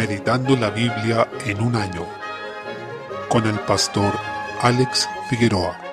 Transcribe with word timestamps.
Meditando 0.00 0.56
la 0.56 0.70
Biblia 0.70 1.28
en 1.44 1.60
un 1.60 1.76
año 1.76 2.06
con 3.28 3.46
el 3.46 3.60
pastor 3.60 4.14
Alex 4.62 5.06
Figueroa 5.28 5.89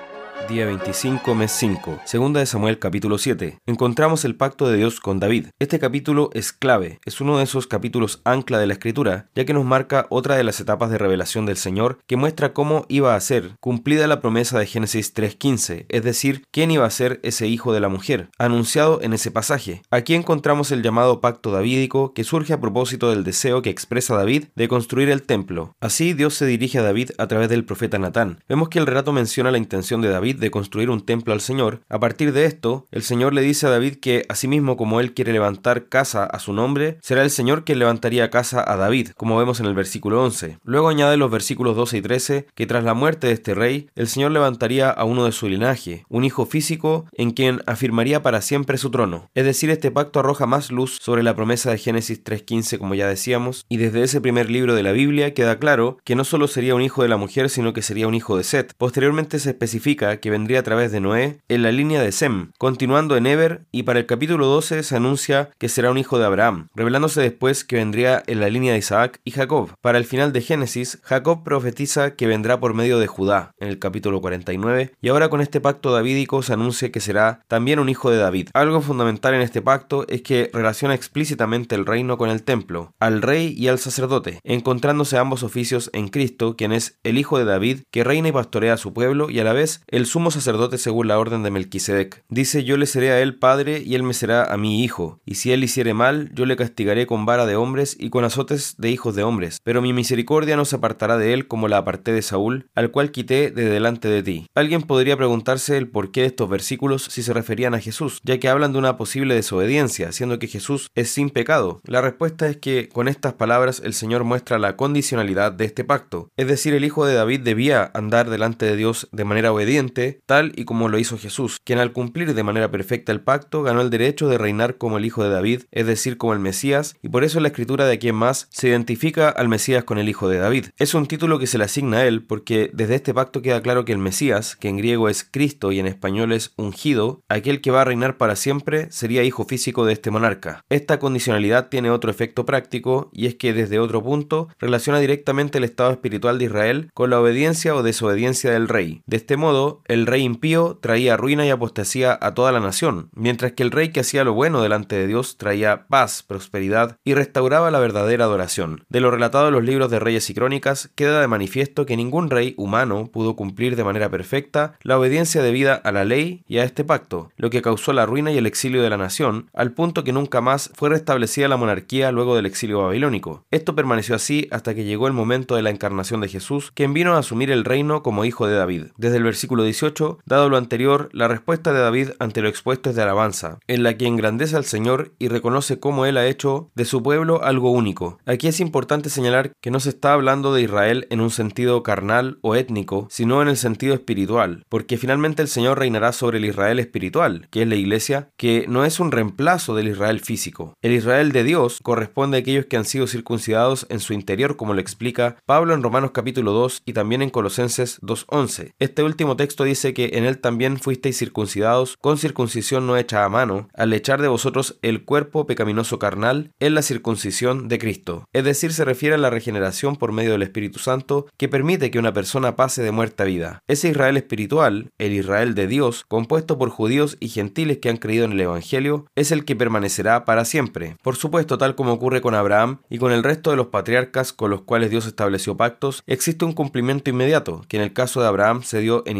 día 0.48 0.64
25, 0.64 1.34
mes 1.34 1.52
5, 1.52 2.00
segunda 2.06 2.40
de 2.40 2.46
Samuel 2.46 2.78
capítulo 2.78 3.18
7, 3.18 3.58
encontramos 3.66 4.24
el 4.24 4.34
pacto 4.34 4.66
de 4.66 4.78
Dios 4.78 4.98
con 4.98 5.20
David. 5.20 5.48
Este 5.58 5.78
capítulo 5.78 6.30
es 6.32 6.54
clave, 6.54 7.00
es 7.04 7.20
uno 7.20 7.36
de 7.36 7.44
esos 7.44 7.66
capítulos 7.66 8.22
ancla 8.24 8.58
de 8.58 8.66
la 8.66 8.72
escritura, 8.72 9.28
ya 9.34 9.44
que 9.44 9.52
nos 9.52 9.66
marca 9.66 10.06
otra 10.08 10.36
de 10.36 10.44
las 10.44 10.58
etapas 10.58 10.90
de 10.90 10.96
revelación 10.96 11.44
del 11.44 11.58
Señor 11.58 11.98
que 12.06 12.16
muestra 12.16 12.54
cómo 12.54 12.86
iba 12.88 13.14
a 13.14 13.20
ser 13.20 13.56
cumplida 13.60 14.06
la 14.06 14.22
promesa 14.22 14.58
de 14.58 14.64
Génesis 14.64 15.14
3.15, 15.14 15.84
es 15.86 16.02
decir, 16.02 16.44
quién 16.50 16.70
iba 16.70 16.86
a 16.86 16.90
ser 16.90 17.20
ese 17.22 17.46
hijo 17.46 17.74
de 17.74 17.80
la 17.80 17.90
mujer, 17.90 18.30
anunciado 18.38 19.02
en 19.02 19.12
ese 19.12 19.30
pasaje. 19.30 19.82
Aquí 19.90 20.14
encontramos 20.14 20.72
el 20.72 20.82
llamado 20.82 21.20
pacto 21.20 21.50
davídico 21.50 22.14
que 22.14 22.24
surge 22.24 22.54
a 22.54 22.60
propósito 22.60 23.10
del 23.10 23.22
deseo 23.22 23.60
que 23.60 23.70
expresa 23.70 24.16
David 24.16 24.46
de 24.56 24.68
construir 24.68 25.10
el 25.10 25.24
templo. 25.24 25.76
Así 25.80 26.14
Dios 26.14 26.34
se 26.34 26.46
dirige 26.46 26.78
a 26.78 26.82
David 26.82 27.10
a 27.18 27.26
través 27.26 27.50
del 27.50 27.66
profeta 27.66 27.98
Natán. 27.98 28.42
Vemos 28.48 28.70
que 28.70 28.78
el 28.78 28.86
relato 28.86 29.12
menciona 29.12 29.50
la 29.50 29.58
intención 29.58 30.00
de 30.00 30.08
David 30.08 30.37
de 30.38 30.50
construir 30.50 30.90
un 30.90 31.04
templo 31.04 31.32
al 31.32 31.40
Señor, 31.40 31.80
a 31.88 31.98
partir 31.98 32.32
de 32.32 32.44
esto, 32.44 32.86
el 32.90 33.02
Señor 33.02 33.34
le 33.34 33.42
dice 33.42 33.66
a 33.66 33.70
David 33.70 33.96
que, 33.96 34.24
asimismo 34.28 34.76
como 34.76 35.00
él 35.00 35.14
quiere 35.14 35.32
levantar 35.32 35.88
casa 35.88 36.24
a 36.24 36.38
su 36.38 36.52
nombre, 36.52 36.98
será 37.02 37.22
el 37.22 37.30
Señor 37.30 37.64
quien 37.64 37.78
levantaría 37.78 38.30
casa 38.30 38.64
a 38.66 38.76
David, 38.76 39.10
como 39.16 39.38
vemos 39.38 39.60
en 39.60 39.66
el 39.66 39.74
versículo 39.74 40.22
11. 40.22 40.58
Luego 40.64 40.88
añade 40.88 41.16
los 41.16 41.30
versículos 41.30 41.76
12 41.76 41.98
y 41.98 42.02
13 42.02 42.46
que 42.54 42.66
tras 42.66 42.84
la 42.84 42.94
muerte 42.94 43.28
de 43.28 43.32
este 43.34 43.54
rey, 43.54 43.88
el 43.94 44.08
Señor 44.08 44.32
levantaría 44.32 44.90
a 44.90 45.04
uno 45.04 45.24
de 45.24 45.32
su 45.32 45.48
linaje, 45.48 46.04
un 46.08 46.24
hijo 46.24 46.46
físico 46.46 47.06
en 47.12 47.30
quien 47.30 47.62
afirmaría 47.66 48.22
para 48.22 48.42
siempre 48.42 48.78
su 48.78 48.90
trono. 48.90 49.30
Es 49.34 49.44
decir, 49.44 49.70
este 49.70 49.90
pacto 49.90 50.20
arroja 50.20 50.46
más 50.46 50.70
luz 50.70 50.98
sobre 51.00 51.22
la 51.22 51.34
promesa 51.34 51.70
de 51.70 51.78
Génesis 51.78 52.22
3.15, 52.22 52.78
como 52.78 52.94
ya 52.94 53.08
decíamos, 53.08 53.64
y 53.68 53.76
desde 53.76 54.02
ese 54.02 54.20
primer 54.20 54.50
libro 54.50 54.74
de 54.74 54.82
la 54.82 54.92
Biblia 54.92 55.34
queda 55.34 55.58
claro 55.58 55.98
que 56.04 56.14
no 56.14 56.24
solo 56.24 56.48
sería 56.48 56.74
un 56.74 56.82
hijo 56.82 57.02
de 57.02 57.08
la 57.08 57.16
mujer, 57.16 57.50
sino 57.50 57.72
que 57.72 57.82
sería 57.82 58.08
un 58.08 58.14
hijo 58.14 58.36
de 58.36 58.44
Set. 58.44 58.74
Posteriormente 58.76 59.38
se 59.38 59.50
especifica 59.50 60.18
que 60.20 60.27
vendría 60.30 60.60
a 60.60 60.62
través 60.62 60.92
de 60.92 61.00
Noé 61.00 61.38
en 61.48 61.62
la 61.62 61.72
línea 61.72 62.02
de 62.02 62.12
Sem, 62.12 62.50
continuando 62.58 63.16
en 63.16 63.26
Eber, 63.26 63.62
y 63.72 63.84
para 63.84 64.00
el 64.00 64.06
capítulo 64.06 64.46
12 64.46 64.82
se 64.82 64.96
anuncia 64.96 65.50
que 65.58 65.68
será 65.68 65.90
un 65.90 65.98
hijo 65.98 66.18
de 66.18 66.26
Abraham, 66.26 66.68
revelándose 66.74 67.20
después 67.20 67.64
que 67.64 67.76
vendría 67.76 68.22
en 68.26 68.40
la 68.40 68.48
línea 68.48 68.72
de 68.72 68.78
Isaac 68.78 69.20
y 69.24 69.30
Jacob. 69.30 69.70
Para 69.80 69.98
el 69.98 70.04
final 70.04 70.32
de 70.32 70.40
Génesis, 70.40 70.98
Jacob 71.02 71.44
profetiza 71.44 72.14
que 72.14 72.26
vendrá 72.26 72.60
por 72.60 72.74
medio 72.74 72.98
de 72.98 73.06
Judá, 73.06 73.52
en 73.58 73.68
el 73.68 73.78
capítulo 73.78 74.20
49, 74.20 74.92
y 75.00 75.08
ahora 75.08 75.28
con 75.28 75.40
este 75.40 75.60
pacto 75.60 75.92
davídico 75.92 76.42
se 76.42 76.52
anuncia 76.52 76.90
que 76.90 77.00
será 77.00 77.40
también 77.48 77.78
un 77.78 77.88
hijo 77.88 78.10
de 78.10 78.18
David. 78.18 78.48
Algo 78.54 78.80
fundamental 78.80 79.34
en 79.34 79.40
este 79.40 79.62
pacto 79.62 80.06
es 80.08 80.22
que 80.22 80.50
relaciona 80.52 80.94
explícitamente 80.94 81.74
el 81.74 81.86
reino 81.86 82.18
con 82.18 82.30
el 82.30 82.42
templo, 82.42 82.92
al 82.98 83.22
rey 83.22 83.54
y 83.56 83.68
al 83.68 83.78
sacerdote, 83.78 84.40
encontrándose 84.44 85.18
ambos 85.18 85.42
oficios 85.42 85.90
en 85.92 86.08
Cristo, 86.08 86.56
quien 86.56 86.72
es 86.72 86.98
el 87.02 87.18
hijo 87.18 87.38
de 87.38 87.44
David, 87.44 87.80
que 87.90 88.04
reina 88.04 88.28
y 88.28 88.32
pastorea 88.32 88.74
a 88.74 88.78
su 88.78 88.92
pueblo, 88.92 89.30
y 89.30 89.40
a 89.40 89.44
la 89.44 89.52
vez 89.52 89.82
el 89.86 90.06
sumo 90.08 90.32
sacerdote 90.32 90.78
según 90.78 91.06
la 91.06 91.18
orden 91.18 91.42
de 91.44 91.52
Melquisedec. 91.52 92.24
Dice, 92.28 92.64
yo 92.64 92.76
le 92.76 92.86
seré 92.86 93.12
a 93.12 93.20
él 93.20 93.36
padre 93.36 93.82
y 93.84 93.94
él 93.94 94.02
me 94.02 94.14
será 94.14 94.52
a 94.52 94.56
mi 94.56 94.82
hijo, 94.82 95.20
y 95.24 95.36
si 95.36 95.52
él 95.52 95.62
hiciere 95.62 95.94
mal, 95.94 96.30
yo 96.34 96.46
le 96.46 96.56
castigaré 96.56 97.06
con 97.06 97.26
vara 97.26 97.46
de 97.46 97.54
hombres 97.54 97.96
y 97.98 98.10
con 98.10 98.24
azotes 98.24 98.74
de 98.78 98.90
hijos 98.90 99.14
de 99.14 99.22
hombres, 99.22 99.58
pero 99.62 99.82
mi 99.82 99.92
misericordia 99.92 100.56
no 100.56 100.64
se 100.64 100.76
apartará 100.76 101.18
de 101.18 101.32
él 101.32 101.46
como 101.46 101.68
la 101.68 101.78
aparté 101.78 102.12
de 102.12 102.22
Saúl, 102.22 102.66
al 102.74 102.90
cual 102.90 103.10
quité 103.10 103.50
de 103.50 103.68
delante 103.68 104.08
de 104.08 104.22
ti. 104.22 104.46
Alguien 104.54 104.82
podría 104.82 105.16
preguntarse 105.16 105.76
el 105.76 105.88
porqué 105.88 106.22
de 106.22 106.28
estos 106.28 106.48
versículos 106.48 107.04
si 107.04 107.22
se 107.22 107.32
referían 107.32 107.74
a 107.74 107.80
Jesús, 107.80 108.20
ya 108.24 108.38
que 108.38 108.48
hablan 108.48 108.72
de 108.72 108.78
una 108.78 108.96
posible 108.96 109.34
desobediencia, 109.34 110.12
siendo 110.12 110.38
que 110.38 110.48
Jesús 110.48 110.88
es 110.94 111.10
sin 111.10 111.30
pecado. 111.30 111.80
La 111.84 112.00
respuesta 112.00 112.48
es 112.48 112.56
que 112.56 112.88
con 112.88 113.08
estas 113.08 113.34
palabras 113.34 113.82
el 113.84 113.94
Señor 113.94 114.24
muestra 114.24 114.58
la 114.58 114.76
condicionalidad 114.76 115.52
de 115.52 115.66
este 115.66 115.84
pacto, 115.84 116.30
es 116.36 116.46
decir, 116.46 116.74
el 116.74 116.84
hijo 116.84 117.04
de 117.04 117.14
David 117.14 117.40
debía 117.40 117.90
andar 117.94 118.30
delante 118.30 118.66
de 118.66 118.76
Dios 118.76 119.08
de 119.12 119.24
manera 119.24 119.52
obediente, 119.52 119.97
tal 120.26 120.52
y 120.56 120.64
como 120.64 120.88
lo 120.88 120.98
hizo 120.98 121.18
Jesús, 121.18 121.58
quien 121.64 121.78
al 121.78 121.92
cumplir 121.92 122.34
de 122.34 122.42
manera 122.42 122.70
perfecta 122.70 123.12
el 123.12 123.20
pacto 123.20 123.62
ganó 123.62 123.80
el 123.80 123.90
derecho 123.90 124.28
de 124.28 124.38
reinar 124.38 124.76
como 124.76 124.98
el 124.98 125.04
hijo 125.04 125.22
de 125.22 125.30
David, 125.30 125.62
es 125.70 125.86
decir, 125.86 126.16
como 126.16 126.32
el 126.32 126.38
Mesías, 126.38 126.96
y 127.02 127.08
por 127.08 127.24
eso 127.24 127.40
la 127.40 127.48
escritura 127.48 127.86
de 127.86 127.94
aquí 127.94 128.08
en 128.08 128.14
más 128.14 128.48
se 128.50 128.68
identifica 128.68 129.28
al 129.28 129.48
Mesías 129.48 129.84
con 129.84 129.98
el 129.98 130.08
hijo 130.08 130.28
de 130.28 130.38
David. 130.38 130.66
Es 130.78 130.94
un 130.94 131.06
título 131.06 131.38
que 131.38 131.46
se 131.46 131.58
le 131.58 131.64
asigna 131.64 131.98
a 131.98 132.06
él 132.06 132.22
porque 132.22 132.70
desde 132.72 132.96
este 132.96 133.14
pacto 133.14 133.42
queda 133.42 133.62
claro 133.62 133.84
que 133.84 133.92
el 133.92 133.98
Mesías, 133.98 134.56
que 134.56 134.68
en 134.68 134.76
griego 134.76 135.08
es 135.08 135.26
Cristo 135.28 135.72
y 135.72 135.78
en 135.78 135.86
español 135.86 136.32
es 136.32 136.52
ungido, 136.56 137.22
aquel 137.28 137.60
que 137.60 137.70
va 137.70 137.82
a 137.82 137.84
reinar 137.84 138.16
para 138.16 138.36
siempre, 138.36 138.90
sería 138.90 139.24
hijo 139.24 139.44
físico 139.44 139.84
de 139.84 139.92
este 139.92 140.10
monarca. 140.10 140.64
Esta 140.68 140.98
condicionalidad 140.98 141.68
tiene 141.68 141.90
otro 141.90 142.10
efecto 142.10 142.44
práctico 142.44 143.10
y 143.12 143.26
es 143.26 143.34
que 143.34 143.52
desde 143.52 143.78
otro 143.78 144.02
punto 144.02 144.48
relaciona 144.58 145.00
directamente 145.00 145.58
el 145.58 145.64
estado 145.64 145.90
espiritual 145.90 146.38
de 146.38 146.46
Israel 146.46 146.90
con 146.94 147.10
la 147.10 147.20
obediencia 147.20 147.74
o 147.74 147.82
desobediencia 147.82 148.50
del 148.50 148.68
rey. 148.68 149.02
De 149.06 149.16
este 149.16 149.36
modo, 149.36 149.82
el 149.88 150.06
rey 150.06 150.22
impío 150.22 150.78
traía 150.80 151.16
ruina 151.16 151.46
y 151.46 151.50
apostasía 151.50 152.16
a 152.20 152.34
toda 152.34 152.52
la 152.52 152.60
nación, 152.60 153.08
mientras 153.14 153.52
que 153.52 153.62
el 153.62 153.70
rey 153.70 153.88
que 153.88 154.00
hacía 154.00 154.22
lo 154.22 154.34
bueno 154.34 154.62
delante 154.62 154.96
de 154.96 155.06
Dios 155.06 155.38
traía 155.38 155.86
paz, 155.88 156.22
prosperidad 156.22 156.96
y 157.04 157.14
restauraba 157.14 157.70
la 157.70 157.78
verdadera 157.78 158.24
adoración. 158.24 158.84
De 158.88 159.00
lo 159.00 159.10
relatado 159.10 159.48
en 159.48 159.54
los 159.54 159.64
libros 159.64 159.90
de 159.90 159.98
Reyes 159.98 160.28
y 160.30 160.34
Crónicas, 160.34 160.90
queda 160.94 161.20
de 161.20 161.26
manifiesto 161.26 161.86
que 161.86 161.96
ningún 161.96 162.30
rey 162.30 162.54
humano 162.58 163.10
pudo 163.12 163.34
cumplir 163.34 163.76
de 163.76 163.84
manera 163.84 164.10
perfecta 164.10 164.74
la 164.82 164.98
obediencia 164.98 165.42
debida 165.42 165.74
a 165.74 165.90
la 165.90 166.04
ley 166.04 166.44
y 166.46 166.58
a 166.58 166.64
este 166.64 166.84
pacto, 166.84 167.32
lo 167.36 167.50
que 167.50 167.62
causó 167.62 167.92
la 167.92 168.06
ruina 168.06 168.30
y 168.30 168.38
el 168.38 168.46
exilio 168.46 168.82
de 168.82 168.90
la 168.90 168.96
nación, 168.98 169.48
al 169.54 169.72
punto 169.72 170.04
que 170.04 170.12
nunca 170.12 170.40
más 170.40 170.70
fue 170.74 170.90
restablecida 170.90 171.48
la 171.48 171.56
monarquía 171.56 172.12
luego 172.12 172.36
del 172.36 172.46
exilio 172.46 172.82
babilónico. 172.82 173.46
Esto 173.50 173.74
permaneció 173.74 174.14
así 174.14 174.48
hasta 174.50 174.74
que 174.74 174.84
llegó 174.84 175.06
el 175.06 175.12
momento 175.14 175.56
de 175.56 175.62
la 175.62 175.70
encarnación 175.70 176.20
de 176.20 176.28
Jesús, 176.28 176.72
quien 176.74 176.92
vino 176.92 177.14
a 177.14 177.18
asumir 177.18 177.50
el 177.50 177.64
reino 177.64 178.02
como 178.02 178.24
hijo 178.24 178.46
de 178.46 178.56
David. 178.56 178.86
Desde 178.96 179.16
el 179.16 179.22
versículo 179.22 179.62
18, 179.78 180.18
dado 180.26 180.48
lo 180.48 180.56
anterior, 180.56 181.08
la 181.12 181.28
respuesta 181.28 181.72
de 181.72 181.78
David 181.78 182.10
ante 182.18 182.42
lo 182.42 182.48
expuesto 182.48 182.90
es 182.90 182.96
de 182.96 183.02
alabanza, 183.02 183.60
en 183.68 183.84
la 183.84 183.96
que 183.96 184.06
engrandece 184.06 184.56
al 184.56 184.64
Señor 184.64 185.12
y 185.20 185.28
reconoce 185.28 185.78
cómo 185.78 186.04
Él 186.04 186.16
ha 186.16 186.26
hecho 186.26 186.70
de 186.74 186.84
su 186.84 187.00
pueblo 187.00 187.44
algo 187.44 187.70
único. 187.70 188.18
Aquí 188.26 188.48
es 188.48 188.58
importante 188.58 189.08
señalar 189.08 189.52
que 189.60 189.70
no 189.70 189.78
se 189.78 189.90
está 189.90 190.14
hablando 190.14 190.52
de 190.52 190.62
Israel 190.62 191.06
en 191.10 191.20
un 191.20 191.30
sentido 191.30 191.84
carnal 191.84 192.38
o 192.42 192.56
étnico, 192.56 193.06
sino 193.08 193.40
en 193.40 193.46
el 193.46 193.56
sentido 193.56 193.94
espiritual, 193.94 194.64
porque 194.68 194.98
finalmente 194.98 195.42
el 195.42 195.48
Señor 195.48 195.78
reinará 195.78 196.12
sobre 196.12 196.38
el 196.38 196.46
Israel 196.46 196.80
espiritual, 196.80 197.46
que 197.50 197.62
es 197.62 197.68
la 197.68 197.76
iglesia, 197.76 198.30
que 198.36 198.66
no 198.68 198.84
es 198.84 198.98
un 198.98 199.12
reemplazo 199.12 199.76
del 199.76 199.88
Israel 199.88 200.18
físico. 200.18 200.74
El 200.82 200.92
Israel 200.92 201.30
de 201.30 201.44
Dios 201.44 201.78
corresponde 201.84 202.36
a 202.36 202.40
aquellos 202.40 202.66
que 202.66 202.76
han 202.76 202.84
sido 202.84 203.06
circuncidados 203.06 203.86
en 203.90 204.00
su 204.00 204.12
interior, 204.12 204.56
como 204.56 204.74
lo 204.74 204.80
explica 204.80 205.36
Pablo 205.46 205.72
en 205.72 205.84
Romanos 205.84 206.10
capítulo 206.12 206.50
2 206.50 206.82
y 206.84 206.94
también 206.94 207.22
en 207.22 207.30
Colosenses 207.30 208.00
2.11. 208.00 208.72
Este 208.80 209.04
último 209.04 209.36
texto 209.36 209.67
dice 209.68 209.94
que 209.94 210.10
en 210.14 210.24
él 210.24 210.38
también 210.38 210.78
fuisteis 210.78 211.18
circuncidados 211.18 211.96
con 212.00 212.18
circuncisión 212.18 212.86
no 212.86 212.96
hecha 212.96 213.24
a 213.24 213.28
mano, 213.28 213.68
al 213.74 213.92
echar 213.92 214.20
de 214.20 214.28
vosotros 214.28 214.78
el 214.82 215.04
cuerpo 215.04 215.46
pecaminoso 215.46 215.98
carnal 215.98 216.52
en 216.60 216.74
la 216.74 216.82
circuncisión 216.82 217.68
de 217.68 217.78
Cristo. 217.78 218.24
Es 218.32 218.44
decir, 218.44 218.72
se 218.72 218.84
refiere 218.84 219.14
a 219.14 219.18
la 219.18 219.30
regeneración 219.30 219.96
por 219.96 220.12
medio 220.12 220.32
del 220.32 220.42
Espíritu 220.42 220.78
Santo 220.78 221.26
que 221.36 221.48
permite 221.48 221.90
que 221.90 221.98
una 221.98 222.12
persona 222.12 222.56
pase 222.56 222.82
de 222.82 222.90
muerte 222.90 223.22
a 223.22 223.26
vida. 223.26 223.62
Ese 223.68 223.88
Israel 223.88 224.16
espiritual, 224.16 224.90
el 224.98 225.12
Israel 225.12 225.54
de 225.54 225.66
Dios, 225.66 226.04
compuesto 226.08 226.58
por 226.58 226.70
judíos 226.70 227.16
y 227.20 227.28
gentiles 227.28 227.78
que 227.78 227.90
han 227.90 227.96
creído 227.96 228.24
en 228.24 228.32
el 228.32 228.40
Evangelio, 228.40 229.06
es 229.14 229.32
el 229.32 229.44
que 229.44 229.56
permanecerá 229.56 230.24
para 230.24 230.44
siempre. 230.44 230.96
Por 231.02 231.16
supuesto, 231.16 231.58
tal 231.58 231.74
como 231.74 231.92
ocurre 231.92 232.20
con 232.20 232.34
Abraham 232.34 232.80
y 232.88 232.98
con 232.98 233.12
el 233.12 233.22
resto 233.22 233.50
de 233.50 233.56
los 233.56 233.68
patriarcas 233.68 234.32
con 234.32 234.50
los 234.50 234.62
cuales 234.62 234.90
Dios 234.90 235.06
estableció 235.06 235.56
pactos, 235.56 236.02
existe 236.06 236.44
un 236.44 236.52
cumplimiento 236.52 237.10
inmediato, 237.10 237.64
que 237.68 237.76
en 237.76 237.82
el 237.82 237.92
caso 237.92 238.20
de 238.20 238.28
Abraham 238.28 238.62
se 238.62 238.80
dio 238.80 239.02
en 239.06 239.16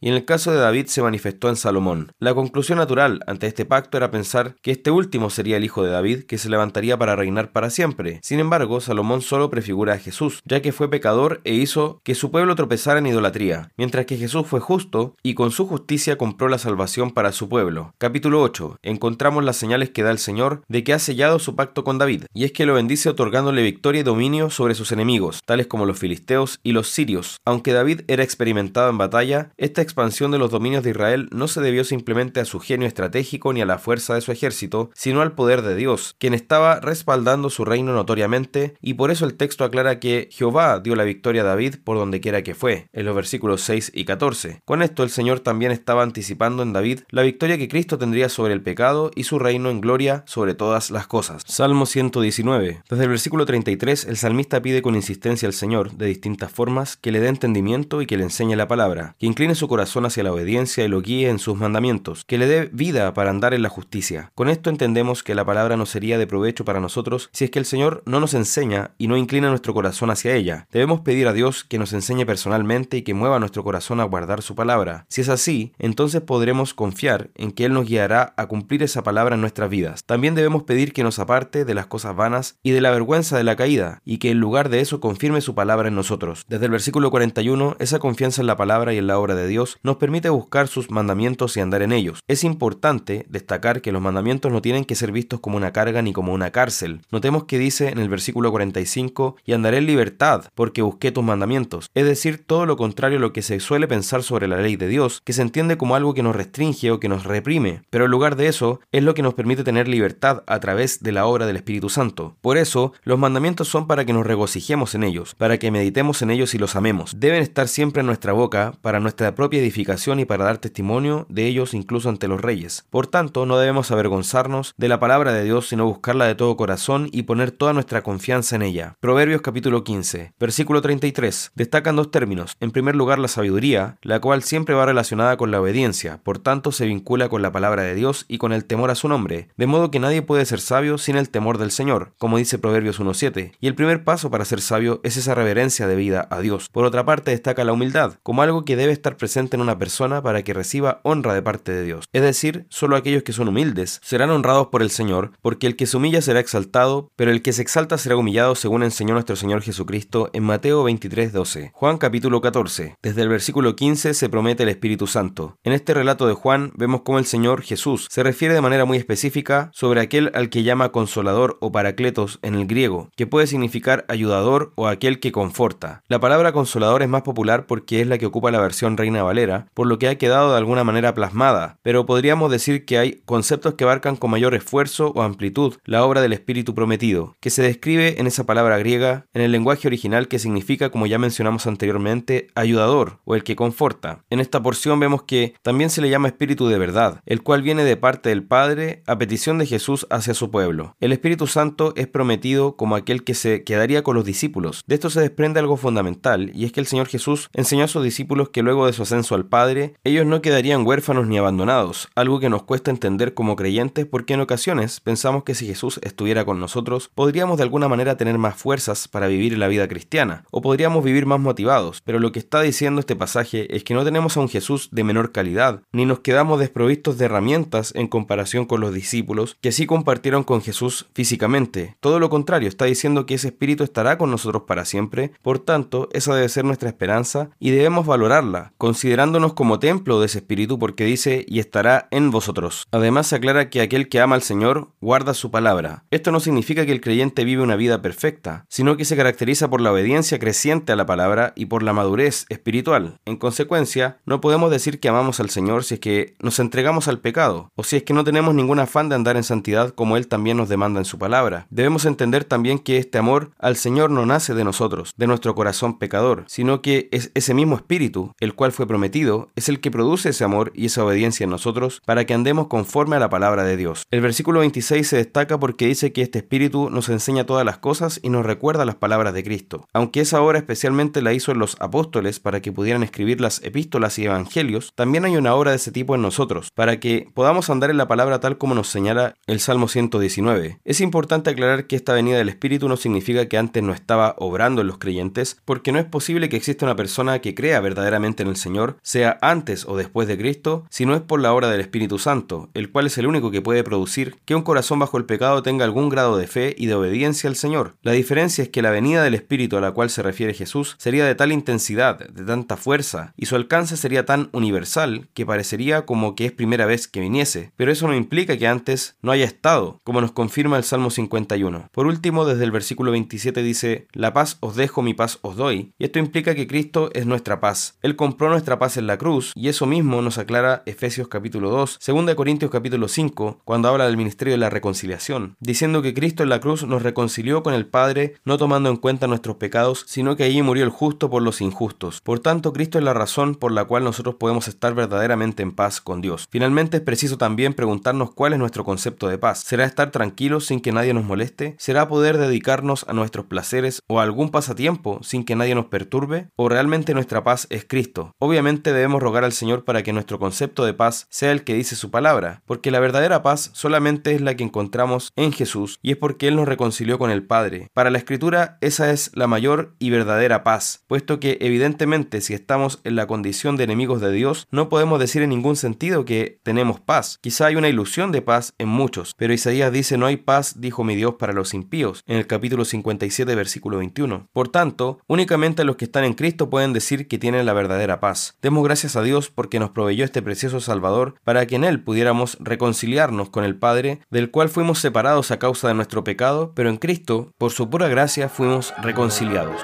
Y 0.00 0.08
en 0.08 0.14
el 0.14 0.24
caso 0.24 0.52
de 0.52 0.58
David 0.58 0.86
se 0.86 1.02
manifestó 1.02 1.48
en 1.48 1.56
Salomón. 1.56 2.12
La 2.18 2.34
conclusión 2.34 2.78
natural 2.78 3.20
ante 3.26 3.46
este 3.46 3.64
pacto 3.64 3.96
era 3.96 4.10
pensar 4.10 4.56
que 4.62 4.70
este 4.70 4.90
último 4.90 5.30
sería 5.30 5.56
el 5.56 5.64
hijo 5.64 5.82
de 5.82 5.90
David 5.90 6.24
que 6.24 6.38
se 6.38 6.48
levantaría 6.48 6.98
para 6.98 7.16
reinar 7.16 7.52
para 7.52 7.70
siempre. 7.70 8.20
Sin 8.22 8.40
embargo, 8.40 8.80
Salomón 8.80 9.22
solo 9.22 9.50
prefigura 9.50 9.94
a 9.94 9.98
Jesús, 9.98 10.40
ya 10.44 10.62
que 10.62 10.72
fue 10.72 10.90
pecador 10.90 11.40
e 11.44 11.54
hizo 11.54 12.00
que 12.04 12.14
su 12.14 12.30
pueblo 12.30 12.54
tropezara 12.54 12.98
en 12.98 13.06
idolatría, 13.06 13.70
mientras 13.76 14.06
que 14.06 14.16
Jesús 14.16 14.46
fue 14.46 14.60
justo 14.60 15.16
y 15.22 15.34
con 15.34 15.50
su 15.50 15.66
justicia 15.66 16.16
compró 16.16 16.48
la 16.48 16.58
salvación 16.58 17.10
para 17.10 17.32
su 17.32 17.48
pueblo. 17.48 17.94
Capítulo 17.98 18.42
8. 18.42 18.78
Encontramos 18.82 19.44
las 19.44 19.56
señales 19.56 19.90
que 19.90 20.02
da 20.02 20.10
el 20.10 20.18
Señor 20.18 20.62
de 20.68 20.84
que 20.84 20.92
ha 20.92 20.98
sellado 20.98 21.38
su 21.38 21.56
pacto 21.56 21.84
con 21.84 21.98
David, 21.98 22.24
y 22.34 22.44
es 22.44 22.52
que 22.52 22.66
lo 22.66 22.74
bendice 22.74 23.08
otorgándole 23.08 23.62
victoria 23.62 24.00
y 24.00 24.04
dominio 24.04 24.50
sobre 24.50 24.74
sus 24.74 24.92
enemigos, 24.92 25.40
tales 25.44 25.66
como 25.66 25.86
los 25.86 25.98
filisteos 25.98 26.60
y 26.62 26.72
los 26.72 26.88
sirios. 26.88 27.36
Aunque 27.44 27.72
David 27.72 28.02
era 28.08 28.22
experimentado 28.22 28.90
en 28.90 28.98
batalla, 28.98 29.50
este 29.56 29.79
Expansión 29.82 30.30
de 30.30 30.38
los 30.38 30.50
dominios 30.50 30.82
de 30.82 30.90
Israel 30.90 31.28
no 31.32 31.48
se 31.48 31.60
debió 31.60 31.84
simplemente 31.84 32.40
a 32.40 32.44
su 32.44 32.60
genio 32.60 32.86
estratégico 32.86 33.52
ni 33.52 33.60
a 33.60 33.66
la 33.66 33.78
fuerza 33.78 34.14
de 34.14 34.20
su 34.20 34.32
ejército, 34.32 34.90
sino 34.94 35.20
al 35.20 35.32
poder 35.32 35.62
de 35.62 35.74
Dios, 35.74 36.16
quien 36.18 36.34
estaba 36.34 36.80
respaldando 36.80 37.50
su 37.50 37.64
reino 37.64 37.92
notoriamente, 37.92 38.74
y 38.80 38.94
por 38.94 39.10
eso 39.10 39.24
el 39.24 39.34
texto 39.34 39.64
aclara 39.64 40.00
que 40.00 40.28
Jehová 40.30 40.80
dio 40.80 40.94
la 40.96 41.04
victoria 41.04 41.42
a 41.42 41.46
David 41.46 41.76
por 41.84 41.96
donde 41.96 42.20
quiera 42.20 42.42
que 42.42 42.54
fue, 42.54 42.88
en 42.92 43.06
los 43.06 43.14
versículos 43.14 43.62
6 43.62 43.92
y 43.94 44.04
14. 44.04 44.62
Con 44.64 44.82
esto 44.82 45.02
el 45.02 45.10
Señor 45.10 45.40
también 45.40 45.72
estaba 45.72 46.02
anticipando 46.02 46.62
en 46.62 46.72
David 46.72 47.00
la 47.10 47.22
victoria 47.22 47.58
que 47.58 47.68
Cristo 47.68 47.98
tendría 47.98 48.28
sobre 48.28 48.52
el 48.52 48.62
pecado 48.62 49.10
y 49.14 49.24
su 49.24 49.38
reino 49.38 49.70
en 49.70 49.80
gloria 49.80 50.22
sobre 50.26 50.54
todas 50.54 50.90
las 50.90 51.06
cosas. 51.06 51.42
Salmo 51.46 51.86
119. 51.86 52.82
Desde 52.88 53.04
el 53.04 53.10
versículo 53.10 53.46
33 53.46 54.04
el 54.04 54.16
salmista 54.16 54.62
pide 54.62 54.82
con 54.82 54.94
insistencia 54.94 55.46
al 55.46 55.54
Señor, 55.54 55.92
de 55.92 56.06
distintas 56.06 56.50
formas, 56.50 56.96
que 56.96 57.12
le 57.12 57.20
dé 57.20 57.28
entendimiento 57.28 58.02
y 58.02 58.06
que 58.06 58.16
le 58.16 58.24
enseñe 58.24 58.56
la 58.56 58.68
palabra, 58.68 59.16
que 59.18 59.26
incline 59.26 59.54
su 59.54 59.68
corazón 59.70 60.04
hacia 60.04 60.24
la 60.24 60.32
obediencia 60.32 60.84
y 60.84 60.88
lo 60.88 61.00
guíe 61.00 61.30
en 61.30 61.38
sus 61.38 61.56
mandamientos, 61.56 62.24
que 62.24 62.38
le 62.38 62.48
dé 62.48 62.68
vida 62.72 63.14
para 63.14 63.30
andar 63.30 63.54
en 63.54 63.62
la 63.62 63.68
justicia. 63.68 64.32
Con 64.34 64.48
esto 64.48 64.68
entendemos 64.68 65.22
que 65.22 65.36
la 65.36 65.44
palabra 65.44 65.76
no 65.76 65.86
sería 65.86 66.18
de 66.18 66.26
provecho 66.26 66.64
para 66.64 66.80
nosotros 66.80 67.30
si 67.32 67.44
es 67.44 67.52
que 67.52 67.60
el 67.60 67.64
Señor 67.64 68.02
no 68.04 68.18
nos 68.18 68.34
enseña 68.34 68.90
y 68.98 69.06
no 69.06 69.16
inclina 69.16 69.48
nuestro 69.48 69.72
corazón 69.72 70.10
hacia 70.10 70.34
ella. 70.34 70.66
Debemos 70.72 71.02
pedir 71.02 71.28
a 71.28 71.32
Dios 71.32 71.62
que 71.62 71.78
nos 71.78 71.92
enseñe 71.92 72.26
personalmente 72.26 72.96
y 72.96 73.02
que 73.02 73.14
mueva 73.14 73.38
nuestro 73.38 73.62
corazón 73.62 74.00
a 74.00 74.04
guardar 74.04 74.42
su 74.42 74.56
palabra. 74.56 75.06
Si 75.08 75.20
es 75.20 75.28
así, 75.28 75.72
entonces 75.78 76.20
podremos 76.20 76.74
confiar 76.74 77.30
en 77.36 77.52
que 77.52 77.64
Él 77.64 77.72
nos 77.72 77.86
guiará 77.86 78.34
a 78.36 78.48
cumplir 78.48 78.82
esa 78.82 79.04
palabra 79.04 79.36
en 79.36 79.40
nuestras 79.40 79.70
vidas. 79.70 80.02
También 80.04 80.34
debemos 80.34 80.64
pedir 80.64 80.92
que 80.92 81.04
nos 81.04 81.20
aparte 81.20 81.64
de 81.64 81.74
las 81.74 81.86
cosas 81.86 82.16
vanas 82.16 82.56
y 82.64 82.72
de 82.72 82.80
la 82.80 82.90
vergüenza 82.90 83.38
de 83.38 83.44
la 83.44 83.54
caída, 83.54 84.02
y 84.04 84.18
que 84.18 84.32
en 84.32 84.40
lugar 84.40 84.68
de 84.68 84.80
eso 84.80 84.98
confirme 84.98 85.40
su 85.40 85.54
palabra 85.54 85.86
en 85.86 85.94
nosotros. 85.94 86.44
Desde 86.48 86.64
el 86.64 86.72
versículo 86.72 87.12
41, 87.12 87.76
esa 87.78 88.00
confianza 88.00 88.40
en 88.40 88.48
la 88.48 88.56
palabra 88.56 88.92
y 88.92 88.98
en 88.98 89.06
la 89.06 89.16
obra 89.16 89.36
de 89.36 89.46
Dios 89.46 89.59
nos 89.82 89.96
permite 89.96 90.28
buscar 90.28 90.68
sus 90.68 90.90
mandamientos 90.90 91.56
y 91.56 91.60
andar 91.60 91.82
en 91.82 91.92
ellos. 91.92 92.20
Es 92.28 92.44
importante 92.44 93.26
destacar 93.28 93.80
que 93.80 93.92
los 93.92 94.02
mandamientos 94.02 94.52
no 94.52 94.62
tienen 94.62 94.84
que 94.84 94.94
ser 94.94 95.12
vistos 95.12 95.40
como 95.40 95.56
una 95.56 95.72
carga 95.72 96.02
ni 96.02 96.12
como 96.12 96.32
una 96.32 96.50
cárcel. 96.50 97.00
Notemos 97.10 97.44
que 97.44 97.58
dice 97.58 97.88
en 97.88 97.98
el 97.98 98.08
versículo 98.08 98.50
45, 98.50 99.36
y 99.44 99.52
andaré 99.52 99.78
en 99.78 99.86
libertad, 99.86 100.44
porque 100.54 100.82
busqué 100.82 101.12
tus 101.12 101.24
mandamientos. 101.24 101.90
Es 101.94 102.04
decir, 102.04 102.44
todo 102.46 102.66
lo 102.66 102.76
contrario 102.76 103.18
a 103.18 103.20
lo 103.20 103.32
que 103.32 103.42
se 103.42 103.60
suele 103.60 103.88
pensar 103.88 104.22
sobre 104.22 104.48
la 104.48 104.60
ley 104.60 104.76
de 104.76 104.88
Dios, 104.88 105.20
que 105.24 105.32
se 105.32 105.42
entiende 105.42 105.76
como 105.76 105.96
algo 105.96 106.14
que 106.14 106.22
nos 106.22 106.36
restringe 106.36 106.90
o 106.90 107.00
que 107.00 107.08
nos 107.08 107.24
reprime, 107.24 107.82
pero 107.90 108.04
en 108.04 108.10
lugar 108.10 108.36
de 108.36 108.48
eso, 108.48 108.80
es 108.92 109.02
lo 109.02 109.14
que 109.14 109.22
nos 109.22 109.34
permite 109.34 109.64
tener 109.64 109.88
libertad 109.88 110.42
a 110.46 110.60
través 110.60 111.02
de 111.02 111.12
la 111.12 111.26
obra 111.26 111.46
del 111.46 111.56
Espíritu 111.56 111.88
Santo. 111.88 112.36
Por 112.40 112.56
eso, 112.56 112.92
los 113.02 113.18
mandamientos 113.18 113.68
son 113.68 113.86
para 113.86 114.04
que 114.04 114.12
nos 114.12 114.26
regocijemos 114.26 114.94
en 114.94 115.04
ellos, 115.04 115.34
para 115.34 115.58
que 115.58 115.70
meditemos 115.70 116.22
en 116.22 116.30
ellos 116.30 116.54
y 116.54 116.58
los 116.58 116.76
amemos. 116.76 117.14
Deben 117.18 117.42
estar 117.42 117.68
siempre 117.68 118.00
en 118.00 118.06
nuestra 118.06 118.32
boca, 118.32 118.74
para 118.82 119.00
nuestra 119.00 119.34
propia 119.40 119.60
edificación 119.60 120.20
y 120.20 120.26
para 120.26 120.44
dar 120.44 120.58
testimonio 120.58 121.24
de 121.30 121.46
ellos 121.46 121.72
incluso 121.72 122.10
ante 122.10 122.28
los 122.28 122.42
reyes. 122.42 122.84
Por 122.90 123.06
tanto, 123.06 123.46
no 123.46 123.56
debemos 123.56 123.90
avergonzarnos 123.90 124.74
de 124.76 124.86
la 124.86 125.00
palabra 125.00 125.32
de 125.32 125.44
Dios, 125.44 125.66
sino 125.66 125.86
buscarla 125.86 126.26
de 126.26 126.34
todo 126.34 126.58
corazón 126.58 127.08
y 127.10 127.22
poner 127.22 127.50
toda 127.50 127.72
nuestra 127.72 128.02
confianza 128.02 128.56
en 128.56 128.60
ella. 128.60 128.98
Proverbios 129.00 129.40
capítulo 129.40 129.82
15, 129.82 130.34
versículo 130.38 130.82
33. 130.82 131.52
Destacan 131.54 131.96
dos 131.96 132.10
términos. 132.10 132.54
En 132.60 132.70
primer 132.70 132.96
lugar, 132.96 133.18
la 133.18 133.28
sabiduría, 133.28 133.96
la 134.02 134.20
cual 134.20 134.42
siempre 134.42 134.74
va 134.74 134.84
relacionada 134.84 135.38
con 135.38 135.50
la 135.50 135.62
obediencia, 135.62 136.20
por 136.22 136.38
tanto 136.38 136.70
se 136.70 136.84
vincula 136.84 137.30
con 137.30 137.40
la 137.40 137.50
palabra 137.50 137.82
de 137.82 137.94
Dios 137.94 138.26
y 138.28 138.36
con 138.36 138.52
el 138.52 138.66
temor 138.66 138.90
a 138.90 138.94
su 138.94 139.08
nombre, 139.08 139.48
de 139.56 139.66
modo 139.66 139.90
que 139.90 140.00
nadie 140.00 140.20
puede 140.20 140.44
ser 140.44 140.60
sabio 140.60 140.98
sin 140.98 141.16
el 141.16 141.30
temor 141.30 141.56
del 141.56 141.70
Señor, 141.70 142.12
como 142.18 142.36
dice 142.36 142.58
Proverbios 142.58 143.00
1.7. 143.00 143.52
Y 143.58 143.68
el 143.68 143.74
primer 143.74 144.04
paso 144.04 144.30
para 144.30 144.44
ser 144.44 144.60
sabio 144.60 145.00
es 145.02 145.16
esa 145.16 145.34
reverencia 145.34 145.86
debida 145.86 146.28
a 146.30 146.40
Dios. 146.40 146.68
Por 146.68 146.84
otra 146.84 147.06
parte, 147.06 147.30
destaca 147.30 147.64
la 147.64 147.72
humildad, 147.72 148.18
como 148.22 148.42
algo 148.42 148.66
que 148.66 148.76
debe 148.76 148.92
estar 148.92 149.16
presente 149.16 149.29
en 149.36 149.60
una 149.60 149.78
persona 149.78 150.22
para 150.22 150.42
que 150.42 150.54
reciba 150.54 151.00
honra 151.04 151.34
de 151.34 151.42
parte 151.42 151.72
de 151.72 151.84
Dios. 151.84 152.06
Es 152.12 152.22
decir, 152.22 152.66
solo 152.68 152.96
aquellos 152.96 153.22
que 153.22 153.32
son 153.32 153.48
humildes 153.48 154.00
serán 154.02 154.30
honrados 154.30 154.68
por 154.68 154.82
el 154.82 154.90
Señor, 154.90 155.32
porque 155.40 155.66
el 155.66 155.76
que 155.76 155.86
se 155.86 155.96
humilla 155.96 156.20
será 156.20 156.40
exaltado, 156.40 157.10
pero 157.16 157.30
el 157.30 157.42
que 157.42 157.52
se 157.52 157.62
exalta 157.62 157.96
será 157.98 158.16
humillado 158.16 158.54
según 158.54 158.82
enseñó 158.82 159.14
nuestro 159.14 159.36
Señor 159.36 159.62
Jesucristo 159.62 160.30
en 160.32 160.42
Mateo 160.42 160.84
23.12. 160.88 161.70
Juan 161.72 161.98
capítulo 161.98 162.40
14. 162.40 162.96
Desde 163.02 163.22
el 163.22 163.28
versículo 163.28 163.76
15 163.76 164.14
se 164.14 164.28
promete 164.28 164.64
el 164.64 164.68
Espíritu 164.68 165.06
Santo. 165.06 165.56
En 165.62 165.72
este 165.72 165.94
relato 165.94 166.26
de 166.26 166.34
Juan 166.34 166.72
vemos 166.74 167.02
cómo 167.02 167.18
el 167.18 167.26
Señor 167.26 167.62
Jesús 167.62 168.06
se 168.10 168.22
refiere 168.22 168.54
de 168.54 168.60
manera 168.60 168.84
muy 168.84 168.98
específica 168.98 169.70
sobre 169.72 170.00
aquel 170.00 170.30
al 170.34 170.50
que 170.50 170.62
llama 170.62 170.92
consolador 170.92 171.56
o 171.60 171.72
paracletos 171.72 172.38
en 172.42 172.54
el 172.54 172.66
griego, 172.66 173.10
que 173.16 173.26
puede 173.26 173.46
significar 173.46 174.04
ayudador 174.08 174.72
o 174.74 174.88
aquel 174.88 175.20
que 175.20 175.32
conforta. 175.32 176.02
La 176.08 176.20
palabra 176.20 176.52
consolador 176.52 177.02
es 177.02 177.08
más 177.08 177.22
popular 177.22 177.66
porque 177.66 178.00
es 178.00 178.06
la 178.06 178.18
que 178.18 178.26
ocupa 178.26 178.50
la 178.50 178.60
versión 178.60 178.96
Reina 178.96 179.19
Valera, 179.22 179.66
por 179.74 179.86
lo 179.86 179.98
que 179.98 180.08
ha 180.08 180.18
quedado 180.18 180.52
de 180.52 180.58
alguna 180.58 180.84
manera 180.84 181.14
plasmada, 181.14 181.78
pero 181.82 182.06
podríamos 182.06 182.50
decir 182.50 182.84
que 182.84 182.98
hay 182.98 183.22
conceptos 183.24 183.74
que 183.74 183.84
abarcan 183.84 184.16
con 184.16 184.30
mayor 184.30 184.54
esfuerzo 184.54 185.12
o 185.14 185.22
amplitud 185.22 185.76
la 185.84 186.04
obra 186.04 186.20
del 186.20 186.32
Espíritu 186.32 186.74
prometido, 186.74 187.36
que 187.40 187.50
se 187.50 187.62
describe 187.62 188.20
en 188.20 188.26
esa 188.26 188.44
palabra 188.44 188.78
griega 188.78 189.26
en 189.32 189.42
el 189.42 189.52
lenguaje 189.52 189.88
original 189.88 190.28
que 190.28 190.38
significa, 190.38 190.90
como 190.90 191.06
ya 191.06 191.18
mencionamos 191.18 191.66
anteriormente, 191.66 192.48
ayudador 192.54 193.20
o 193.24 193.34
el 193.34 193.44
que 193.44 193.56
conforta. 193.56 194.24
En 194.30 194.40
esta 194.40 194.62
porción 194.62 195.00
vemos 195.00 195.22
que 195.22 195.54
también 195.62 195.90
se 195.90 196.00
le 196.00 196.10
llama 196.10 196.28
Espíritu 196.28 196.68
de 196.68 196.78
verdad, 196.78 197.20
el 197.26 197.42
cual 197.42 197.62
viene 197.62 197.84
de 197.84 197.96
parte 197.96 198.28
del 198.28 198.44
Padre 198.44 199.02
a 199.06 199.18
petición 199.18 199.58
de 199.58 199.66
Jesús 199.66 200.06
hacia 200.10 200.34
su 200.34 200.50
pueblo. 200.50 200.96
El 201.00 201.12
Espíritu 201.12 201.46
Santo 201.46 201.92
es 201.96 202.06
prometido 202.06 202.76
como 202.76 202.96
aquel 202.96 203.24
que 203.24 203.34
se 203.34 203.64
quedaría 203.64 204.02
con 204.02 204.16
los 204.16 204.24
discípulos. 204.24 204.82
De 204.86 204.94
esto 204.94 205.10
se 205.10 205.20
desprende 205.20 205.60
algo 205.60 205.76
fundamental, 205.76 206.50
y 206.54 206.64
es 206.64 206.72
que 206.72 206.80
el 206.80 206.86
Señor 206.86 207.08
Jesús 207.08 207.48
enseñó 207.52 207.84
a 207.84 207.88
sus 207.88 208.04
discípulos 208.04 208.50
que 208.50 208.62
luego 208.62 208.86
de 208.86 208.92
su 208.92 209.02
ascenso 209.10 209.34
al 209.34 209.46
Padre, 209.46 209.94
ellos 210.04 210.24
no 210.24 210.40
quedarían 210.40 210.86
huérfanos 210.86 211.26
ni 211.26 211.36
abandonados, 211.36 212.08
algo 212.14 212.38
que 212.38 212.48
nos 212.48 212.62
cuesta 212.62 212.92
entender 212.92 213.34
como 213.34 213.56
creyentes 213.56 214.06
porque 214.06 214.34
en 214.34 214.40
ocasiones 214.40 215.00
pensamos 215.00 215.42
que 215.42 215.56
si 215.56 215.66
Jesús 215.66 215.98
estuviera 216.02 216.44
con 216.44 216.60
nosotros, 216.60 217.10
podríamos 217.12 217.56
de 217.56 217.64
alguna 217.64 217.88
manera 217.88 218.16
tener 218.16 218.38
más 218.38 218.54
fuerzas 218.54 219.08
para 219.08 219.26
vivir 219.26 219.58
la 219.58 219.66
vida 219.66 219.88
cristiana, 219.88 220.44
o 220.52 220.62
podríamos 220.62 221.02
vivir 221.02 221.26
más 221.26 221.40
motivados, 221.40 222.02
pero 222.04 222.20
lo 222.20 222.30
que 222.30 222.38
está 222.38 222.60
diciendo 222.62 223.00
este 223.00 223.16
pasaje 223.16 223.74
es 223.74 223.82
que 223.82 223.94
no 223.94 224.04
tenemos 224.04 224.36
a 224.36 224.40
un 224.40 224.48
Jesús 224.48 224.88
de 224.92 225.02
menor 225.02 225.32
calidad, 225.32 225.82
ni 225.90 226.04
nos 226.04 226.20
quedamos 226.20 226.60
desprovistos 226.60 227.18
de 227.18 227.24
herramientas 227.24 227.92
en 227.96 228.06
comparación 228.06 228.64
con 228.64 228.80
los 228.80 228.94
discípulos 228.94 229.56
que 229.60 229.72
sí 229.72 229.86
compartieron 229.86 230.44
con 230.44 230.62
Jesús 230.62 231.08
físicamente. 231.14 231.96
Todo 231.98 232.20
lo 232.20 232.30
contrario, 232.30 232.68
está 232.68 232.84
diciendo 232.84 233.26
que 233.26 233.34
ese 233.34 233.48
Espíritu 233.48 233.82
estará 233.82 234.18
con 234.18 234.30
nosotros 234.30 234.62
para 234.68 234.84
siempre, 234.84 235.32
por 235.42 235.58
tanto, 235.58 236.08
esa 236.12 236.34
debe 236.34 236.48
ser 236.48 236.64
nuestra 236.64 236.88
esperanza 236.88 237.50
y 237.58 237.70
debemos 237.70 238.06
valorarla, 238.06 238.72
considerándonos 239.00 239.54
como 239.54 239.78
templo 239.78 240.20
de 240.20 240.26
ese 240.26 240.40
Espíritu 240.40 240.78
porque 240.78 241.06
dice 241.06 241.46
y 241.48 241.58
estará 241.58 242.06
en 242.10 242.30
vosotros. 242.30 242.86
Además 242.90 243.28
se 243.28 243.36
aclara 243.36 243.70
que 243.70 243.80
aquel 243.80 244.10
que 244.10 244.20
ama 244.20 244.34
al 244.34 244.42
Señor 244.42 244.90
guarda 245.00 245.32
su 245.32 245.50
palabra. 245.50 246.04
Esto 246.10 246.32
no 246.32 246.38
significa 246.38 246.84
que 246.84 246.92
el 246.92 247.00
creyente 247.00 247.44
vive 247.44 247.62
una 247.62 247.76
vida 247.76 248.02
perfecta, 248.02 248.66
sino 248.68 248.98
que 248.98 249.06
se 249.06 249.16
caracteriza 249.16 249.70
por 249.70 249.80
la 249.80 249.90
obediencia 249.90 250.38
creciente 250.38 250.92
a 250.92 250.96
la 250.96 251.06
palabra 251.06 251.54
y 251.56 251.64
por 251.64 251.82
la 251.82 251.94
madurez 251.94 252.44
espiritual. 252.50 253.18
En 253.24 253.38
consecuencia, 253.38 254.18
no 254.26 254.42
podemos 254.42 254.70
decir 254.70 255.00
que 255.00 255.08
amamos 255.08 255.40
al 255.40 255.48
Señor 255.48 255.82
si 255.84 255.94
es 255.94 256.00
que 256.00 256.34
nos 256.38 256.58
entregamos 256.58 257.08
al 257.08 257.20
pecado, 257.20 257.70
o 257.76 257.84
si 257.84 257.96
es 257.96 258.02
que 258.02 258.12
no 258.12 258.22
tenemos 258.22 258.54
ningún 258.54 258.80
afán 258.80 259.08
de 259.08 259.14
andar 259.14 259.38
en 259.38 259.44
santidad 259.44 259.94
como 259.94 260.18
Él 260.18 260.28
también 260.28 260.58
nos 260.58 260.68
demanda 260.68 261.00
en 261.00 261.06
su 261.06 261.18
palabra. 261.18 261.66
Debemos 261.70 262.04
entender 262.04 262.44
también 262.44 262.78
que 262.78 262.98
este 262.98 263.16
amor 263.16 263.52
al 263.58 263.76
Señor 263.76 264.10
no 264.10 264.26
nace 264.26 264.52
de 264.52 264.64
nosotros, 264.64 265.14
de 265.16 265.26
nuestro 265.26 265.54
corazón 265.54 265.98
pecador, 265.98 266.44
sino 266.48 266.82
que 266.82 267.08
es 267.12 267.30
ese 267.32 267.54
mismo 267.54 267.76
Espíritu, 267.76 268.34
el 268.40 268.54
cual 268.54 268.72
fue 268.72 268.89
prometido, 268.90 269.50
es 269.54 269.68
el 269.68 269.78
que 269.78 269.92
produce 269.92 270.30
ese 270.30 270.42
amor 270.42 270.72
y 270.74 270.86
esa 270.86 271.04
obediencia 271.04 271.44
en 271.44 271.50
nosotros 271.50 272.02
para 272.04 272.24
que 272.24 272.34
andemos 272.34 272.66
conforme 272.66 273.14
a 273.14 273.20
la 273.20 273.30
palabra 273.30 273.62
de 273.62 273.76
Dios. 273.76 274.02
El 274.10 274.20
versículo 274.20 274.58
26 274.58 275.06
se 275.06 275.16
destaca 275.16 275.60
porque 275.60 275.86
dice 275.86 276.12
que 276.12 276.22
este 276.22 276.40
Espíritu 276.40 276.90
nos 276.90 277.08
enseña 277.08 277.46
todas 277.46 277.64
las 277.64 277.78
cosas 277.78 278.18
y 278.20 278.30
nos 278.30 278.44
recuerda 278.44 278.84
las 278.84 278.96
palabras 278.96 279.32
de 279.32 279.44
Cristo. 279.44 279.86
Aunque 279.92 280.22
esa 280.22 280.42
obra 280.42 280.58
especialmente 280.58 281.22
la 281.22 281.32
hizo 281.32 281.52
en 281.52 281.60
los 281.60 281.76
apóstoles 281.78 282.40
para 282.40 282.60
que 282.60 282.72
pudieran 282.72 283.04
escribir 283.04 283.40
las 283.40 283.62
epístolas 283.62 284.18
y 284.18 284.24
evangelios, 284.24 284.92
también 284.96 285.24
hay 285.24 285.36
una 285.36 285.54
obra 285.54 285.70
de 285.70 285.76
ese 285.76 285.92
tipo 285.92 286.16
en 286.16 286.22
nosotros, 286.22 286.72
para 286.74 286.98
que 286.98 287.28
podamos 287.32 287.70
andar 287.70 287.90
en 287.90 287.96
la 287.96 288.08
palabra 288.08 288.40
tal 288.40 288.58
como 288.58 288.74
nos 288.74 288.88
señala 288.88 289.36
el 289.46 289.60
Salmo 289.60 289.86
119. 289.86 290.80
Es 290.84 291.00
importante 291.00 291.50
aclarar 291.50 291.86
que 291.86 291.94
esta 291.94 292.12
venida 292.12 292.38
del 292.38 292.48
Espíritu 292.48 292.88
no 292.88 292.96
significa 292.96 293.46
que 293.46 293.56
antes 293.56 293.84
no 293.84 293.92
estaba 293.92 294.34
obrando 294.38 294.80
en 294.80 294.88
los 294.88 294.98
creyentes, 294.98 295.60
porque 295.64 295.92
no 295.92 296.00
es 296.00 296.06
posible 296.06 296.48
que 296.48 296.56
exista 296.56 296.86
una 296.86 296.96
persona 296.96 297.38
que 297.38 297.54
crea 297.54 297.78
verdaderamente 297.78 298.42
en 298.42 298.48
el 298.48 298.56
Señor, 298.56 298.79
sea 299.02 299.38
antes 299.42 299.86
o 299.86 299.96
después 299.96 300.28
de 300.28 300.38
Cristo, 300.38 300.84
si 300.90 301.06
no 301.06 301.14
es 301.14 301.20
por 301.20 301.40
la 301.40 301.52
obra 301.52 301.70
del 301.70 301.80
Espíritu 301.80 302.18
Santo, 302.18 302.68
el 302.74 302.90
cual 302.90 303.06
es 303.06 303.18
el 303.18 303.26
único 303.26 303.50
que 303.50 303.62
puede 303.62 303.84
producir 303.84 304.36
que 304.44 304.54
un 304.54 304.62
corazón 304.62 304.98
bajo 304.98 305.18
el 305.18 305.24
pecado 305.24 305.62
tenga 305.62 305.84
algún 305.84 306.08
grado 306.08 306.36
de 306.36 306.46
fe 306.46 306.74
y 306.76 306.86
de 306.86 306.94
obediencia 306.94 307.48
al 307.48 307.56
Señor. 307.56 307.96
La 308.02 308.12
diferencia 308.12 308.62
es 308.62 308.70
que 308.70 308.82
la 308.82 308.90
venida 308.90 309.22
del 309.22 309.34
Espíritu 309.34 309.76
a 309.76 309.80
la 309.80 309.92
cual 309.92 310.10
se 310.10 310.22
refiere 310.22 310.54
Jesús 310.54 310.96
sería 310.98 311.24
de 311.24 311.34
tal 311.34 311.52
intensidad, 311.52 312.18
de 312.18 312.44
tanta 312.44 312.76
fuerza, 312.76 313.32
y 313.36 313.46
su 313.46 313.56
alcance 313.56 313.96
sería 313.96 314.24
tan 314.24 314.48
universal 314.52 315.28
que 315.34 315.46
parecería 315.46 316.06
como 316.06 316.34
que 316.34 316.46
es 316.46 316.52
primera 316.52 316.86
vez 316.86 317.08
que 317.08 317.20
viniese, 317.20 317.72
pero 317.76 317.92
eso 317.92 318.06
no 318.06 318.14
implica 318.14 318.56
que 318.56 318.66
antes 318.66 319.16
no 319.22 319.32
haya 319.32 319.44
estado, 319.44 319.98
como 320.04 320.20
nos 320.20 320.32
confirma 320.32 320.76
el 320.76 320.84
Salmo 320.84 321.10
51. 321.10 321.88
Por 321.92 322.06
último, 322.06 322.44
desde 322.44 322.64
el 322.64 322.70
versículo 322.70 323.10
27 323.12 323.62
dice, 323.62 324.06
La 324.12 324.32
paz 324.32 324.58
os 324.60 324.76
dejo, 324.76 325.02
mi 325.02 325.14
paz 325.14 325.38
os 325.42 325.56
doy, 325.56 325.92
y 325.98 326.04
esto 326.04 326.18
implica 326.18 326.54
que 326.54 326.66
Cristo 326.66 327.10
es 327.12 327.26
nuestra 327.26 327.60
paz. 327.60 327.98
Él 328.02 328.16
compró 328.16 328.48
nuestra 328.48 328.69
paz 328.78 328.96
en 328.96 329.06
la 329.06 329.18
cruz, 329.18 329.52
y 329.54 329.68
eso 329.68 329.86
mismo 329.86 330.22
nos 330.22 330.38
aclara 330.38 330.82
Efesios 330.86 331.28
capítulo 331.28 331.70
2, 331.70 331.98
2 332.06 332.34
Corintios 332.34 332.70
capítulo 332.70 333.08
5, 333.08 333.60
cuando 333.64 333.88
habla 333.88 334.06
del 334.06 334.16
ministerio 334.16 334.52
de 334.52 334.58
la 334.58 334.70
reconciliación, 334.70 335.56
diciendo 335.60 336.02
que 336.02 336.14
Cristo 336.14 336.42
en 336.42 336.48
la 336.48 336.60
cruz 336.60 336.84
nos 336.84 337.02
reconcilió 337.02 337.62
con 337.62 337.74
el 337.74 337.86
Padre, 337.86 338.34
no 338.44 338.58
tomando 338.58 338.90
en 338.90 338.96
cuenta 338.96 339.26
nuestros 339.26 339.56
pecados, 339.56 340.04
sino 340.06 340.36
que 340.36 340.44
allí 340.44 340.62
murió 340.62 340.84
el 340.84 340.90
justo 340.90 341.30
por 341.30 341.42
los 341.42 341.60
injustos. 341.60 342.20
Por 342.20 342.40
tanto, 342.40 342.72
Cristo 342.72 342.98
es 342.98 343.04
la 343.04 343.14
razón 343.14 343.54
por 343.54 343.72
la 343.72 343.84
cual 343.84 344.04
nosotros 344.04 344.36
podemos 344.36 344.68
estar 344.68 344.94
verdaderamente 344.94 345.62
en 345.62 345.72
paz 345.72 346.00
con 346.00 346.20
Dios. 346.20 346.46
Finalmente 346.50 346.98
es 346.98 347.02
preciso 347.02 347.38
también 347.38 347.74
preguntarnos 347.74 348.32
cuál 348.32 348.52
es 348.52 348.58
nuestro 348.58 348.84
concepto 348.84 349.28
de 349.28 349.38
paz. 349.38 349.60
¿Será 349.60 349.84
estar 349.84 350.10
tranquilos 350.10 350.66
sin 350.66 350.80
que 350.80 350.92
nadie 350.92 351.14
nos 351.14 351.24
moleste? 351.24 351.74
¿Será 351.78 352.08
poder 352.08 352.38
dedicarnos 352.38 353.04
a 353.08 353.12
nuestros 353.12 353.46
placeres 353.46 354.02
o 354.06 354.20
a 354.20 354.22
algún 354.22 354.50
pasatiempo 354.50 355.20
sin 355.22 355.44
que 355.44 355.56
nadie 355.56 355.74
nos 355.74 355.86
perturbe? 355.86 356.48
¿O 356.56 356.68
realmente 356.68 357.14
nuestra 357.14 357.44
paz 357.44 357.66
es 357.70 357.84
Cristo? 357.84 358.34
Obviamente 358.50 358.92
debemos 358.92 359.22
rogar 359.22 359.44
al 359.44 359.52
Señor 359.52 359.84
para 359.84 360.02
que 360.02 360.12
nuestro 360.12 360.40
concepto 360.40 360.84
de 360.84 360.92
paz 360.92 361.28
sea 361.30 361.52
el 361.52 361.62
que 361.62 361.72
dice 361.74 361.94
su 361.94 362.10
palabra, 362.10 362.64
porque 362.66 362.90
la 362.90 362.98
verdadera 362.98 363.44
paz 363.44 363.70
solamente 363.74 364.34
es 364.34 364.40
la 364.40 364.56
que 364.56 364.64
encontramos 364.64 365.32
en 365.36 365.52
Jesús 365.52 366.00
y 366.02 366.10
es 366.10 366.16
porque 366.16 366.48
Él 366.48 366.56
nos 366.56 366.66
reconcilió 366.66 367.16
con 367.16 367.30
el 367.30 367.44
Padre. 367.44 367.86
Para 367.94 368.10
la 368.10 368.18
Escritura 368.18 368.76
esa 368.80 369.12
es 369.12 369.30
la 369.34 369.46
mayor 369.46 369.94
y 370.00 370.10
verdadera 370.10 370.64
paz, 370.64 371.04
puesto 371.06 371.38
que 371.38 371.58
evidentemente 371.60 372.40
si 372.40 372.52
estamos 372.52 372.98
en 373.04 373.14
la 373.14 373.28
condición 373.28 373.76
de 373.76 373.84
enemigos 373.84 374.20
de 374.20 374.32
Dios, 374.32 374.66
no 374.72 374.88
podemos 374.88 375.20
decir 375.20 375.42
en 375.42 375.50
ningún 375.50 375.76
sentido 375.76 376.24
que 376.24 376.58
tenemos 376.64 376.98
paz. 376.98 377.38
Quizá 377.40 377.66
hay 377.66 377.76
una 377.76 377.88
ilusión 377.88 378.32
de 378.32 378.42
paz 378.42 378.74
en 378.78 378.88
muchos, 378.88 379.32
pero 379.36 379.52
Isaías 379.52 379.92
dice 379.92 380.18
no 380.18 380.26
hay 380.26 380.38
paz, 380.38 380.80
dijo 380.80 381.04
mi 381.04 381.14
Dios, 381.14 381.36
para 381.36 381.52
los 381.52 381.72
impíos, 381.72 382.24
en 382.26 382.36
el 382.36 382.48
capítulo 382.48 382.84
57, 382.84 383.54
versículo 383.54 383.98
21. 383.98 384.48
Por 384.52 384.70
tanto, 384.70 385.20
únicamente 385.28 385.84
los 385.84 385.94
que 385.94 386.06
están 386.06 386.24
en 386.24 386.34
Cristo 386.34 386.68
pueden 386.68 386.92
decir 386.92 387.28
que 387.28 387.38
tienen 387.38 387.64
la 387.64 387.74
verdadera 387.74 388.18
paz. 388.40 388.56
Demos 388.62 388.84
gracias 388.84 389.16
a 389.16 389.22
Dios 389.22 389.50
porque 389.50 389.78
nos 389.78 389.90
proveyó 389.90 390.24
este 390.24 390.42
precioso 390.42 390.80
Salvador 390.80 391.34
para 391.44 391.66
que 391.66 391.76
en 391.76 391.84
Él 391.84 392.02
pudiéramos 392.02 392.56
reconciliarnos 392.60 393.50
con 393.50 393.64
el 393.64 393.76
Padre, 393.76 394.20
del 394.30 394.50
cual 394.50 394.68
fuimos 394.68 394.98
separados 394.98 395.50
a 395.50 395.58
causa 395.58 395.88
de 395.88 395.94
nuestro 395.94 396.24
pecado, 396.24 396.72
pero 396.74 396.88
en 396.88 396.96
Cristo, 396.96 397.52
por 397.58 397.72
su 397.72 397.88
pura 397.90 398.08
gracia, 398.08 398.48
fuimos 398.48 398.94
reconciliados. 399.02 399.80